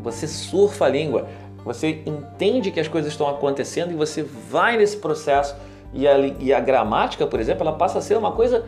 você 0.00 0.26
surfa 0.26 0.86
a 0.86 0.88
língua, 0.88 1.26
você 1.64 2.02
entende 2.04 2.70
que 2.70 2.80
as 2.80 2.88
coisas 2.88 3.12
estão 3.12 3.28
acontecendo 3.28 3.92
e 3.92 3.94
você 3.94 4.22
vai 4.22 4.76
nesse 4.76 4.96
processo. 4.96 5.54
E 5.92 6.08
a, 6.08 6.18
e 6.18 6.52
a 6.52 6.58
gramática, 6.58 7.24
por 7.24 7.38
exemplo, 7.38 7.62
ela 7.62 7.76
passa 7.76 8.00
a 8.00 8.02
ser 8.02 8.18
uma 8.18 8.32
coisa 8.32 8.64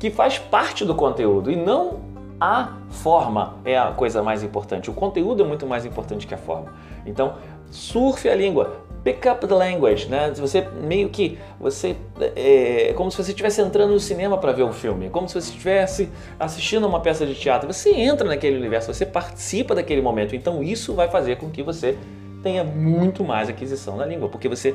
que 0.00 0.10
faz 0.10 0.36
parte 0.38 0.84
do 0.84 0.94
conteúdo 0.94 1.50
e 1.50 1.56
não 1.56 2.09
a 2.40 2.76
forma 2.88 3.56
é 3.64 3.78
a 3.78 3.92
coisa 3.92 4.22
mais 4.22 4.42
importante. 4.42 4.88
O 4.88 4.94
conteúdo 4.94 5.42
é 5.42 5.46
muito 5.46 5.66
mais 5.66 5.84
importante 5.84 6.26
que 6.26 6.34
a 6.34 6.38
forma. 6.38 6.72
Então, 7.04 7.34
surfe 7.70 8.28
a 8.28 8.34
língua. 8.34 8.88
Pick 9.04 9.24
up 9.26 9.46
the 9.46 9.54
language, 9.54 10.08
né? 10.08 10.30
Você 10.36 10.60
meio 10.82 11.08
que 11.08 11.38
você 11.58 11.96
é, 12.36 12.90
é 12.90 12.92
como 12.92 13.10
se 13.10 13.16
você 13.16 13.30
estivesse 13.30 13.60
entrando 13.60 13.92
no 13.92 14.00
cinema 14.00 14.36
para 14.36 14.52
ver 14.52 14.62
um 14.62 14.72
filme, 14.72 15.08
como 15.08 15.26
se 15.26 15.40
você 15.40 15.50
estivesse 15.50 16.10
assistindo 16.38 16.86
uma 16.86 17.00
peça 17.00 17.24
de 17.24 17.34
teatro. 17.34 17.72
Você 17.72 17.94
entra 17.94 18.28
naquele 18.28 18.58
universo, 18.58 18.92
você 18.92 19.06
participa 19.06 19.74
daquele 19.74 20.02
momento. 20.02 20.36
Então 20.36 20.62
isso 20.62 20.94
vai 20.94 21.08
fazer 21.08 21.36
com 21.36 21.48
que 21.50 21.62
você 21.62 21.96
tenha 22.42 22.62
muito 22.62 23.24
mais 23.24 23.48
aquisição 23.48 23.96
da 23.96 24.04
língua, 24.04 24.28
porque 24.28 24.48
você 24.48 24.74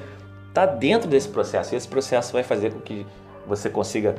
está 0.49 0.65
dentro 0.65 1.07
desse 1.07 1.27
processo 1.27 1.75
e 1.75 1.77
esse 1.77 1.87
processo 1.87 2.33
vai 2.33 2.41
fazer 2.41 2.71
com 2.73 2.79
que 2.79 3.05
você 3.45 3.69
consiga 3.69 4.15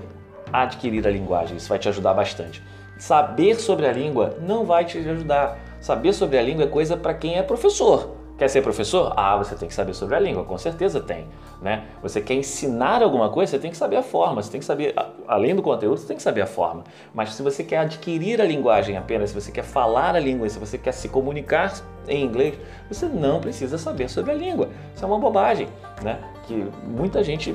adquirir 0.53 1.07
a 1.07 1.11
linguagem. 1.11 1.57
Isso 1.57 1.69
vai 1.69 1.79
te 1.81 1.89
ajudar 1.89 2.15
bastante. 2.15 2.63
Saber 2.99 3.57
sobre 3.57 3.87
a 3.87 3.93
língua 3.93 4.37
não 4.41 4.65
vai 4.65 4.85
te 4.85 4.99
ajudar. 4.99 5.59
Saber 5.81 6.13
sobre 6.13 6.39
a 6.39 6.43
língua 6.43 6.65
é 6.65 6.69
coisa 6.69 6.97
para 6.97 7.15
quem 7.15 7.37
é 7.37 7.43
professor. 7.43 8.17
Quer 8.39 8.49
ser 8.49 8.61
professor? 8.61 9.15
Ah, 9.17 9.35
você 9.39 9.55
tem 9.55 9.67
que 9.67 9.75
saber 9.75 9.95
sobre 9.95 10.15
a 10.15 10.21
língua, 10.21 10.45
com 10.45 10.59
certeza 10.59 11.01
tem. 11.01 11.27
Né? 11.63 11.85
Você 12.03 12.21
quer 12.21 12.35
ensinar 12.35 13.03
alguma 13.03 13.31
coisa, 13.31 13.53
você 13.53 13.59
tem 13.59 13.71
que 13.71 13.77
saber 13.79 13.97
a 13.97 14.03
forma, 14.03 14.43
você 14.43 14.51
tem 14.51 14.61
que 14.61 14.67
saber, 14.67 14.95
além 15.27 15.57
do 15.57 15.63
conteúdo, 15.63 15.97
você 15.97 16.07
tem 16.07 16.19
que 16.19 16.23
saber 16.23 16.43
a 16.43 16.47
forma. 16.47 16.85
Mas 17.15 17.33
se 17.33 17.43
você 17.43 17.65
quer 17.65 17.79
adquirir 17.79 18.39
a 18.43 18.45
linguagem 18.45 18.95
apenas, 18.99 19.31
se 19.31 19.35
você 19.35 19.51
quer 19.51 19.65
falar 19.65 20.15
a 20.15 20.21
língua, 20.21 20.47
se 20.51 20.59
você 20.59 20.77
quer 20.77 20.93
se 20.93 21.09
comunicar 21.09 21.73
em 22.07 22.23
inglês, 22.23 22.59
você 22.91 23.07
não 23.07 23.41
precisa 23.41 23.79
saber 23.79 24.11
sobre 24.11 24.33
a 24.33 24.35
língua. 24.35 24.69
Isso 24.95 25.03
é 25.03 25.09
uma 25.09 25.19
bobagem, 25.19 25.69
né? 26.03 26.19
Que 26.47 26.69
muita 26.85 27.25
gente 27.25 27.55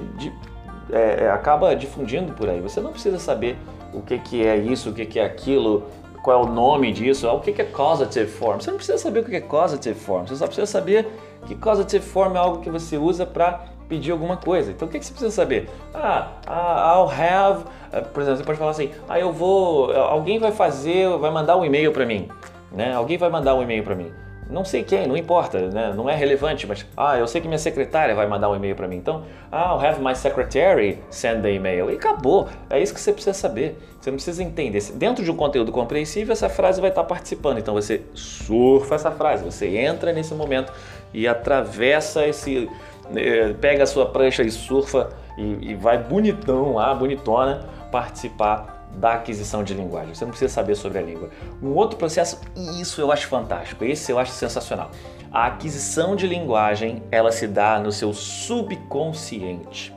é, 0.91 1.25
é 1.25 1.31
acaba 1.31 1.75
difundindo 1.75 2.33
por 2.33 2.50
aí. 2.50 2.60
Você 2.62 2.79
não 2.79 2.91
precisa 2.91 3.19
saber 3.19 3.57
o 3.93 4.01
que, 4.01 4.17
que 4.19 4.45
é 4.45 4.57
isso, 4.57 4.89
o 4.89 4.93
que, 4.93 5.05
que 5.05 5.19
é 5.19 5.25
aquilo, 5.25 5.88
qual 6.24 6.43
é 6.43 6.45
o 6.45 6.50
nome 6.50 6.91
disso, 6.91 7.27
o 7.27 7.39
que 7.39 7.62
é 7.62 7.65
causative 7.65 8.29
form. 8.29 8.60
Você 8.60 8.69
não 8.69 8.77
precisa 8.77 8.98
saber 8.98 9.21
o 9.21 9.24
que 9.24 9.36
é 9.36 9.41
causative 9.41 10.00
form, 10.00 10.25
você 10.25 10.36
só 10.36 10.45
precisa 10.45 10.67
saber 10.67 11.07
que 11.45 11.55
causative 11.55 12.05
form 12.05 12.36
é 12.36 12.39
algo 12.39 12.60
que 12.60 12.69
você 12.69 12.98
usa 12.98 13.25
para 13.25 13.65
pedir 13.89 14.12
alguma 14.12 14.38
coisa. 14.38 14.71
Então 14.71 14.88
o 14.88 14.91
que, 14.91 15.03
você 15.03 15.12
precisa 15.12 15.31
saber? 15.31 15.69
Ah, 15.93 16.29
I'll 16.48 17.10
have, 17.10 17.65
eh, 17.91 18.01
por 18.01 18.21
exemplo, 18.21 18.38
você 18.38 18.45
pode 18.45 18.57
falar 18.57 18.71
assim, 18.71 18.91
ah, 19.10 19.19
eu 19.19 19.33
vou, 19.33 19.91
alguém 19.91 20.39
vai 20.39 20.51
fazer, 20.51 21.10
vai 21.17 21.31
mandar 21.31 21.57
um 21.57 21.65
e-mail 21.65 21.91
para 21.91 22.05
mim, 22.05 22.29
né? 22.71 22.93
Alguém 22.93 23.17
vai 23.17 23.29
mandar 23.29 23.55
um 23.55 23.62
e-mail 23.62 23.83
para 23.83 23.95
mim 23.95 24.12
não 24.51 24.65
sei 24.65 24.84
quem, 24.84 25.08
não 25.08 25.15
importa, 25.15 25.60
né? 25.70 25.93
não 25.96 26.10
é 26.10 26.15
relevante, 26.15 26.67
mas 26.67 26.86
ah, 26.96 27.17
eu 27.17 27.25
sei 27.25 27.39
que 27.39 27.48
minha 27.48 27.58
secretária 27.58 28.13
vai 28.13 28.27
mandar 28.27 28.50
um 28.50 28.55
e-mail 28.55 28.75
para 28.75 28.88
mim, 28.88 28.98
então, 28.98 29.24
ah, 29.51 29.72
I'll 29.72 29.86
have 29.86 30.01
my 30.01 30.13
secretary 30.13 31.00
send 31.10 31.41
the 31.41 31.51
email. 31.51 31.89
E 31.89 31.96
acabou. 31.96 32.48
É 32.70 32.81
isso 32.81 32.93
que 32.93 33.00
você 33.00 33.13
precisa 33.13 33.34
saber. 33.34 33.77
Você 34.00 34.10
não 34.10 34.17
precisa 34.17 34.43
entender. 34.43 34.81
Dentro 34.93 35.24
de 35.24 35.31
um 35.31 35.36
conteúdo 35.36 35.72
compreensível, 35.72 36.34
essa 36.34 36.50
frase 36.50 36.81
vai 36.81 36.89
estar 36.89 37.03
participando. 37.03 37.60
Então 37.60 37.74
você 37.74 38.01
surfa 38.13 38.96
essa 38.96 39.12
frase, 39.12 39.43
você 39.43 39.77
entra 39.77 40.12
nesse 40.12 40.34
momento 40.34 40.74
e 41.13 41.27
atravessa 41.27 42.25
esse. 42.27 42.70
Eh, 43.15 43.53
pega 43.60 43.84
a 43.84 43.86
sua 43.86 44.05
prancha 44.05 44.41
e 44.41 44.50
surfa 44.50 45.10
e, 45.38 45.72
e 45.72 45.75
vai 45.75 45.98
bonitão 45.98 46.75
lá, 46.75 46.93
bonitona, 46.93 47.67
participar 47.91 48.80
da 48.95 49.13
aquisição 49.13 49.63
de 49.63 49.74
linguagem. 49.74 50.13
Você 50.13 50.24
não 50.24 50.31
precisa 50.31 50.53
saber 50.53 50.75
sobre 50.75 51.00
a 51.00 51.01
língua. 51.01 51.29
Um 51.62 51.69
outro 51.69 51.98
processo, 51.98 52.39
e 52.55 52.81
isso 52.81 53.01
eu 53.01 53.12
acho 53.12 53.27
fantástico, 53.27 53.83
esse 53.83 54.12
eu 54.12 54.19
acho 54.19 54.31
sensacional. 54.31 54.91
A 55.31 55.48
aquisição 55.48 56.15
de 56.15 56.27
linguagem, 56.27 57.01
ela 57.10 57.31
se 57.31 57.48
dá 57.48 57.79
no 57.79 57.91
seu 57.91 58.13
subconsciente. 58.13 59.93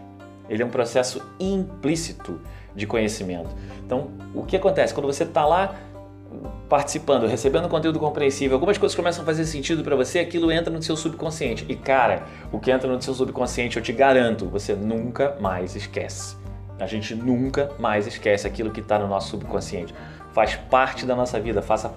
Ele 0.49 0.63
é 0.63 0.67
um 0.67 0.71
processo 0.71 1.23
implícito 1.41 2.41
de 2.75 2.87
conhecimento. 2.87 3.51
Então, 3.85 4.11
o 4.35 4.45
que 4.45 4.57
acontece 4.57 4.93
quando 4.93 5.07
você 5.07 5.25
está 5.25 5.45
lá 5.45 5.75
participando, 6.69 7.27
recebendo 7.27 7.69
conteúdo 7.69 7.99
compreensível, 7.99 8.57
algumas 8.57 8.77
coisas 8.79 8.97
começam 8.97 9.23
a 9.23 9.27
fazer 9.27 9.45
sentido 9.45 9.85
para 9.85 9.95
você, 9.95 10.19
aquilo 10.19 10.51
entra 10.51 10.73
no 10.73 10.83
seu 10.83 10.97
subconsciente. 10.97 11.65
E 11.69 11.77
cara, 11.77 12.25
o 12.51 12.59
que 12.59 12.71
entra 12.71 12.93
no 12.93 13.01
seu 13.01 13.15
subconsciente, 13.15 13.77
eu 13.77 13.83
te 13.83 13.93
garanto, 13.93 14.47
você 14.47 14.75
nunca 14.75 15.37
mais 15.41 15.77
esquece. 15.77 16.44
A 16.79 16.87
gente 16.87 17.15
nunca 17.15 17.71
mais 17.79 18.07
esquece 18.07 18.47
aquilo 18.47 18.71
que 18.71 18.81
está 18.81 18.99
no 18.99 19.07
nosso 19.07 19.31
subconsciente. 19.31 19.95
Faz 20.33 20.57
parte 20.57 21.07
da 21.07 21.15
nossa 21.15 21.39
vida, 21.39 21.63
faça 21.63 21.95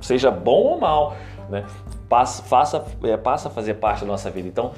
seja 0.00 0.30
bom 0.30 0.62
ou 0.62 0.80
mal, 0.80 1.14
né? 1.50 1.64
Passa, 2.08 2.42
faça, 2.42 2.84
é, 3.02 3.16
passa 3.16 3.48
a 3.48 3.50
fazer 3.50 3.74
parte 3.74 4.00
da 4.00 4.06
nossa 4.06 4.30
vida. 4.30 4.48
Então, 4.48 4.72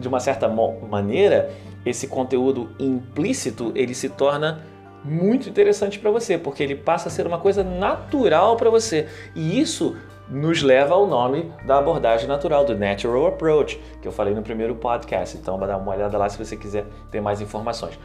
de 0.00 0.08
uma 0.08 0.20
certa 0.20 0.48
maneira, 0.48 1.50
esse 1.84 2.06
conteúdo 2.06 2.70
implícito 2.78 3.72
ele 3.74 3.94
se 3.94 4.08
torna 4.08 4.62
muito 5.04 5.48
interessante 5.48 5.98
para 5.98 6.10
você, 6.10 6.38
porque 6.38 6.62
ele 6.62 6.74
passa 6.74 7.08
a 7.08 7.10
ser 7.10 7.26
uma 7.26 7.38
coisa 7.38 7.62
natural 7.62 8.56
para 8.56 8.70
você. 8.70 9.06
E 9.34 9.60
isso 9.60 9.96
nos 10.30 10.62
leva 10.62 10.94
ao 10.94 11.06
nome 11.06 11.50
da 11.64 11.78
abordagem 11.78 12.28
natural, 12.28 12.64
do 12.64 12.76
Natural 12.76 13.26
Approach, 13.26 13.80
que 14.02 14.06
eu 14.06 14.12
falei 14.12 14.34
no 14.34 14.42
primeiro 14.42 14.74
podcast. 14.74 15.36
Então, 15.36 15.58
dá 15.58 15.76
uma 15.76 15.92
olhada 15.92 16.18
lá 16.18 16.28
se 16.28 16.36
você 16.36 16.56
quiser 16.56 16.84
ter 17.10 17.20
mais 17.20 17.40
informações. 17.40 17.98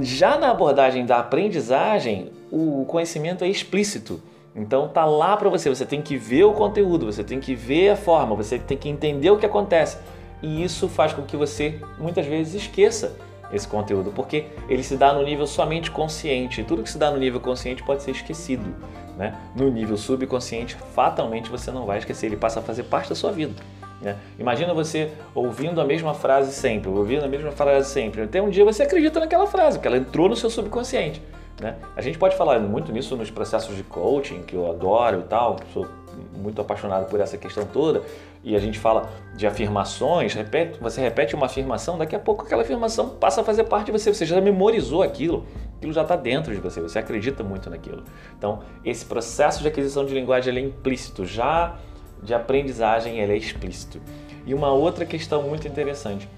Já 0.00 0.36
na 0.36 0.50
abordagem 0.50 1.06
da 1.06 1.18
aprendizagem, 1.18 2.32
o 2.50 2.84
conhecimento 2.86 3.44
é 3.44 3.48
explícito. 3.48 4.20
Então 4.54 4.88
tá 4.88 5.04
lá 5.04 5.36
para 5.36 5.48
você, 5.48 5.68
você 5.68 5.84
tem 5.84 6.00
que 6.00 6.16
ver 6.16 6.44
o 6.44 6.52
conteúdo, 6.52 7.06
você 7.06 7.22
tem 7.22 7.38
que 7.38 7.54
ver 7.54 7.90
a 7.90 7.96
forma, 7.96 8.34
você 8.34 8.58
tem 8.58 8.76
que 8.76 8.88
entender 8.88 9.30
o 9.30 9.36
que 9.36 9.46
acontece. 9.46 9.98
E 10.42 10.64
isso 10.64 10.88
faz 10.88 11.12
com 11.12 11.22
que 11.22 11.36
você 11.36 11.78
muitas 11.98 12.26
vezes 12.26 12.54
esqueça 12.54 13.16
esse 13.52 13.68
conteúdo, 13.68 14.10
porque 14.10 14.46
ele 14.68 14.82
se 14.82 14.96
dá 14.96 15.12
no 15.12 15.22
nível 15.22 15.46
somente 15.46 15.90
consciente. 15.90 16.64
Tudo 16.64 16.82
que 16.82 16.90
se 16.90 16.98
dá 16.98 17.10
no 17.10 17.18
nível 17.18 17.38
consciente 17.38 17.82
pode 17.82 18.02
ser 18.02 18.10
esquecido. 18.10 18.74
Né? 19.16 19.34
No 19.54 19.70
nível 19.70 19.96
subconsciente, 19.96 20.76
fatalmente 20.94 21.48
você 21.48 21.70
não 21.70 21.86
vai 21.86 21.98
esquecer, 21.98 22.26
ele 22.26 22.36
passa 22.36 22.60
a 22.60 22.62
fazer 22.62 22.84
parte 22.84 23.08
da 23.08 23.14
sua 23.14 23.32
vida. 23.32 23.54
Né? 24.00 24.16
Imagina 24.38 24.74
você 24.74 25.10
ouvindo 25.34 25.80
a 25.80 25.84
mesma 25.84 26.14
frase 26.14 26.52
sempre, 26.52 26.90
ouvindo 26.90 27.24
a 27.24 27.28
mesma 27.28 27.50
frase 27.50 27.88
sempre. 27.90 28.22
Até 28.22 28.42
um 28.42 28.50
dia 28.50 28.64
você 28.64 28.82
acredita 28.82 29.20
naquela 29.20 29.46
frase, 29.46 29.78
porque 29.78 29.88
ela 29.88 29.96
entrou 29.96 30.28
no 30.28 30.36
seu 30.36 30.50
subconsciente. 30.50 31.22
Né? 31.60 31.76
A 31.96 32.02
gente 32.02 32.18
pode 32.18 32.36
falar 32.36 32.58
muito 32.60 32.92
nisso 32.92 33.16
nos 33.16 33.30
processos 33.30 33.74
de 33.76 33.82
coaching, 33.82 34.42
que 34.42 34.54
eu 34.54 34.70
adoro 34.70 35.20
e 35.20 35.22
tal, 35.24 35.56
sou 35.72 35.86
muito 36.34 36.60
apaixonado 36.60 37.08
por 37.08 37.20
essa 37.20 37.36
questão 37.36 37.64
toda, 37.64 38.02
e 38.44 38.54
a 38.54 38.58
gente 38.58 38.78
fala 38.78 39.10
de 39.34 39.46
afirmações, 39.46 40.34
repete, 40.34 40.78
você 40.80 41.00
repete 41.00 41.34
uma 41.34 41.46
afirmação, 41.46 41.98
daqui 41.98 42.14
a 42.14 42.18
pouco 42.18 42.44
aquela 42.44 42.62
afirmação 42.62 43.10
passa 43.10 43.40
a 43.40 43.44
fazer 43.44 43.64
parte 43.64 43.86
de 43.86 43.92
você, 43.92 44.12
você 44.12 44.24
já 44.24 44.40
memorizou 44.40 45.02
aquilo, 45.02 45.46
aquilo 45.76 45.92
já 45.92 46.02
está 46.02 46.16
dentro 46.16 46.54
de 46.54 46.60
você, 46.60 46.80
você 46.80 46.98
acredita 46.98 47.42
muito 47.42 47.68
naquilo. 47.68 48.04
Então, 48.38 48.60
esse 48.84 49.04
processo 49.04 49.62
de 49.62 49.68
aquisição 49.68 50.04
de 50.04 50.14
linguagem 50.14 50.56
é 50.56 50.60
implícito, 50.60 51.26
já 51.26 51.76
de 52.22 52.34
aprendizagem 52.34 53.20
ele 53.20 53.32
é 53.32 53.36
explícito. 53.36 54.00
E 54.46 54.54
uma 54.54 54.70
outra 54.70 55.04
questão 55.04 55.42
muito 55.42 55.66
interessante, 55.66 56.28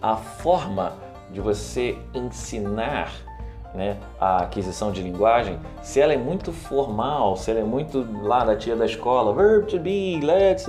a 0.00 0.16
forma 0.16 0.94
de 1.30 1.40
você 1.40 1.98
ensinar 2.14 3.12
né, 3.74 3.96
a 4.18 4.38
aquisição 4.38 4.90
de 4.90 5.02
linguagem, 5.02 5.58
se 5.82 6.00
ela 6.00 6.12
é 6.12 6.16
muito 6.16 6.52
formal, 6.52 7.36
se 7.36 7.50
ela 7.50 7.60
é 7.60 7.64
muito 7.64 8.06
lá 8.22 8.44
da 8.44 8.56
tia 8.56 8.74
da 8.74 8.86
escola, 8.86 9.32
verb 9.34 9.66
to 9.66 9.78
be, 9.78 10.20
let's, 10.22 10.66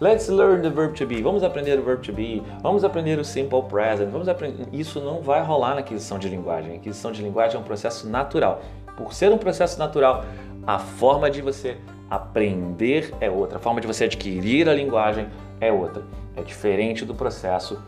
let's 0.00 0.28
learn 0.28 0.62
the 0.62 0.70
verb 0.70 0.94
to 0.94 1.06
be, 1.06 1.22
vamos 1.22 1.42
aprender 1.44 1.78
o 1.78 1.82
verb 1.82 2.02
to 2.02 2.12
be, 2.12 2.42
vamos 2.60 2.84
aprender 2.84 3.18
o 3.18 3.24
simple 3.24 3.62
present, 3.62 4.10
vamos 4.10 4.28
aprender. 4.28 4.66
Isso 4.72 5.00
não 5.00 5.22
vai 5.22 5.42
rolar 5.42 5.74
na 5.74 5.80
aquisição 5.80 6.18
de 6.18 6.28
linguagem. 6.28 6.72
A 6.72 6.76
aquisição 6.76 7.12
de 7.12 7.22
linguagem 7.22 7.56
é 7.56 7.60
um 7.60 7.64
processo 7.64 8.08
natural. 8.08 8.60
Por 8.96 9.12
ser 9.12 9.32
um 9.32 9.38
processo 9.38 9.78
natural, 9.78 10.24
a 10.66 10.78
forma 10.78 11.30
de 11.30 11.40
você 11.40 11.78
aprender 12.12 13.14
é 13.20 13.30
outra, 13.30 13.56
a 13.56 13.60
forma 13.60 13.80
de 13.80 13.86
você 13.86 14.04
adquirir 14.04 14.68
a 14.68 14.74
linguagem 14.74 15.28
é 15.58 15.72
outra. 15.72 16.02
É 16.36 16.42
diferente 16.42 17.06
do 17.06 17.14
processo 17.14 17.82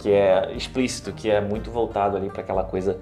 que 0.00 0.10
é 0.10 0.52
explícito, 0.56 1.12
que 1.12 1.30
é 1.30 1.40
muito 1.40 1.70
voltado 1.70 2.16
ali 2.16 2.28
para 2.28 2.42
aquela 2.42 2.64
coisa 2.64 2.98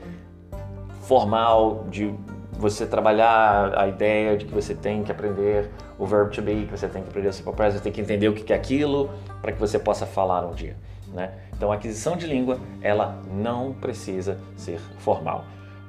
formal 1.05 1.87
de 1.89 2.15
você 2.53 2.87
trabalhar 2.87 3.79
a 3.79 3.89
ideia 3.89 4.37
de 4.37 4.45
que 4.45 4.53
você 4.53 4.75
tem 4.75 5.03
que 5.03 5.11
aprender 5.11 5.71
o 5.99 6.05
verb 6.05 6.31
to 6.31 6.43
be, 6.43 6.67
que 6.67 6.71
você 6.71 6.87
tem 6.87 7.03
que 7.03 7.09
aprender 7.09 7.29
o 7.29 7.33
simple 7.33 7.55
present, 7.55 7.79
você 7.79 7.85
tem 7.85 7.93
que 7.93 8.03
entender 8.03 8.29
o 8.29 8.35
que 8.35 8.53
é 8.53 8.57
aquilo 8.57 9.11
para 9.41 9.53
que 9.53 9.59
você 9.59 9.79
possa 9.79 10.05
falar 10.05 10.47
um 10.47 10.53
dia. 10.53 10.77
Né? 11.15 11.33
Então, 11.57 11.73
a 11.73 11.77
aquisição 11.77 12.15
de 12.15 12.27
língua, 12.27 12.61
ela 12.83 13.19
não 13.33 13.73
precisa 13.73 14.39
ser 14.55 14.79
formal. 14.99 15.45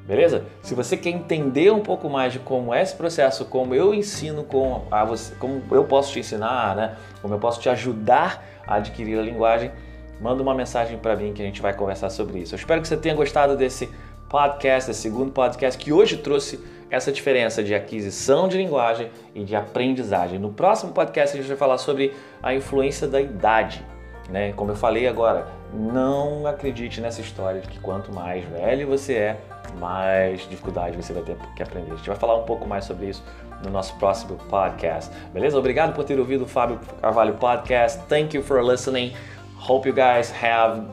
Beleza? 0.05 0.45
Se 0.62 0.75
você 0.75 0.98
quer 0.98 1.12
entender 1.12 1.72
um 1.72 1.79
pouco 1.79 2.10
mais 2.10 2.33
de 2.33 2.39
como 2.39 2.74
é 2.74 2.81
esse 2.81 2.93
processo, 2.93 3.45
como 3.45 3.74
eu 3.74 3.93
ensino 3.93 4.43
com 4.43 4.81
a 4.91 5.05
você, 5.05 5.33
como 5.36 5.62
eu 5.72 5.86
posso 5.86 6.12
te 6.12 6.19
ensinar, 6.19 6.75
né? 6.75 6.95
Como 7.22 7.33
eu 7.33 7.39
posso 7.39 7.62
te 7.62 7.69
ajudar 7.69 8.43
a 8.67 8.75
adquirir 8.75 9.17
a 9.17 9.22
linguagem, 9.22 9.72
manda 10.19 10.43
uma 10.43 10.53
mensagem 10.53 10.98
para 10.98 11.15
mim 11.15 11.31
que 11.31 11.41
a 11.41 11.45
gente 11.45 11.62
vai 11.62 11.74
conversar 11.74 12.10
sobre 12.10 12.39
isso. 12.39 12.53
Eu 12.53 12.57
espero 12.57 12.81
que 12.81 12.88
você 12.88 12.98
tenha 12.98 13.15
gostado 13.15 13.55
desse 13.55 13.89
podcast, 14.27 14.91
esse 14.91 15.00
segundo 15.00 15.31
podcast 15.31 15.81
que 15.81 15.93
hoje 15.93 16.17
trouxe 16.17 16.60
essa 16.89 17.12
diferença 17.12 17.63
de 17.63 17.74
aquisição 17.74 18.48
de 18.48 18.57
linguagem 18.57 19.10
e 19.33 19.43
de 19.43 19.55
aprendizagem. 19.55 20.38
No 20.38 20.51
próximo 20.51 20.91
podcast 20.91 21.36
a 21.36 21.39
gente 21.39 21.48
vai 21.48 21.57
falar 21.57 21.77
sobre 21.77 22.13
a 22.41 22.53
influência 22.53 23.07
da 23.07 23.22
idade, 23.22 23.86
né? 24.29 24.51
Como 24.53 24.72
eu 24.72 24.75
falei 24.75 25.07
agora, 25.07 25.48
não 25.74 26.45
acredite 26.45 27.00
nessa 27.00 27.22
história 27.22 27.62
de 27.62 27.69
que 27.69 27.79
quanto 27.79 28.13
mais 28.13 28.43
velho 28.45 28.88
você 28.88 29.13
é, 29.13 29.38
mais 29.80 30.48
dificuldade 30.50 30.96
você 30.96 31.13
vai 31.13 31.24
ter 31.24 31.38
que 31.56 31.63
aprender. 31.63 31.92
A 31.92 31.96
gente 31.96 32.08
vai 32.08 32.18
falar 32.18 32.36
um 32.36 32.44
pouco 32.44 32.68
mais 32.68 32.86
sobre 32.86 33.08
isso 33.08 33.24
no 33.63 33.70
nosso 33.70 33.96
próximo 33.96 34.38
podcast. 34.50 35.12
Beleza? 35.34 35.58
Obrigado 35.58 35.94
por 35.94 36.03
ter 36.03 36.20
ouvido 36.20 36.44
o 36.44 36.48
Fábio 36.48 36.80
Carvalho 37.01 37.34
Podcast. 37.36 38.00
Thank 38.08 38.36
you 38.36 38.44
for 38.44 38.62
listening. 38.62 39.13
Hope 39.58 39.88
you 39.88 39.96
guys 39.96 40.32
have 40.32 40.86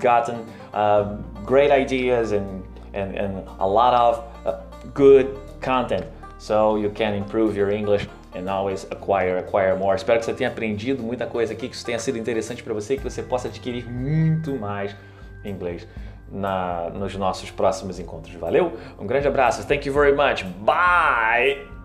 gotten 0.00 0.44
uh, 0.74 1.16
great 1.44 1.70
ideas 1.70 2.32
and, 2.32 2.62
and, 2.94 3.16
and 3.16 3.48
a 3.58 3.66
lot 3.66 3.94
of 3.94 4.22
uh, 4.46 4.60
good 4.94 5.38
content 5.60 6.04
so 6.38 6.76
you 6.76 6.90
can 6.90 7.14
improve 7.14 7.56
your 7.56 7.70
English 7.70 8.06
and 8.34 8.48
always 8.50 8.86
acquire, 8.90 9.38
acquire 9.38 9.74
more. 9.76 9.96
Espero 9.96 10.18
que 10.18 10.26
você 10.26 10.34
tenha 10.34 10.50
aprendido 10.50 11.02
muita 11.02 11.26
coisa 11.26 11.54
aqui, 11.54 11.68
que 11.68 11.74
isso 11.74 11.84
tenha 11.84 11.98
sido 11.98 12.18
interessante 12.18 12.62
para 12.62 12.74
você 12.74 12.94
e 12.94 12.96
que 12.98 13.04
você 13.04 13.22
possa 13.22 13.48
adquirir 13.48 13.90
muito 13.90 14.54
mais 14.56 14.94
inglês 15.44 15.86
na, 16.30 16.90
nos 16.90 17.14
nossos 17.16 17.50
próximos 17.50 17.98
encontros. 17.98 18.34
Valeu? 18.34 18.78
Um 18.98 19.06
grande 19.06 19.28
abraço. 19.28 19.66
Thank 19.66 19.86
you 19.86 19.94
very 19.94 20.12
much. 20.12 20.44
Bye! 20.60 21.75